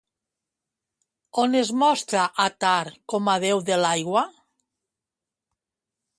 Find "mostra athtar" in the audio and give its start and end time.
1.83-2.89